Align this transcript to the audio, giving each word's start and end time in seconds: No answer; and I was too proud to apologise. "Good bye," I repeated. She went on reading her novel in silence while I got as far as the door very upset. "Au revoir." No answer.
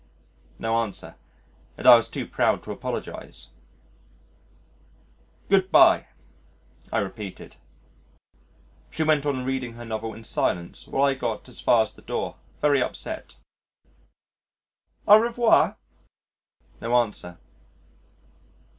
No 0.57 0.77
answer; 0.77 1.13
and 1.77 1.85
I 1.85 1.95
was 1.95 2.09
too 2.09 2.25
proud 2.25 2.63
to 2.63 2.71
apologise. 2.71 3.51
"Good 5.47 5.69
bye," 5.69 6.07
I 6.91 6.97
repeated. 6.97 7.57
She 8.89 9.03
went 9.03 9.27
on 9.27 9.45
reading 9.45 9.73
her 9.73 9.85
novel 9.85 10.15
in 10.15 10.23
silence 10.23 10.87
while 10.87 11.03
I 11.03 11.13
got 11.13 11.47
as 11.49 11.59
far 11.61 11.83
as 11.83 11.93
the 11.93 12.01
door 12.01 12.37
very 12.61 12.81
upset. 12.81 13.37
"Au 15.07 15.19
revoir." 15.21 15.77
No 16.81 16.95
answer. 16.95 17.37